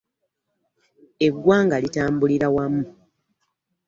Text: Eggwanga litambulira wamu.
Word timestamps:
Eggwanga 1.25 1.75
litambulira 1.83 2.47
wamu. 2.55 2.83